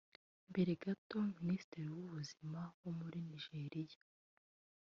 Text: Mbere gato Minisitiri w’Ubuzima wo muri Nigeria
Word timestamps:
Mbere 0.51 0.71
gato 0.83 1.15
Minisitiri 1.37 1.87
w’Ubuzima 1.95 2.61
wo 2.81 2.91
muri 2.99 3.17
Nigeria 3.29 3.99